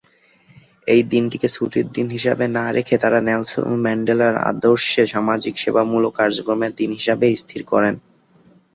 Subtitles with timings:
[0.87, 6.89] এই দিনটিকে ছুটির দিন হিসেবে না রেখে তারা নেলসন ম্যান্ডেলার আদর্শে সামাজিক সেবামূলক কাজকর্মের দিন
[6.91, 7.95] হিসেবে স্থির করেন।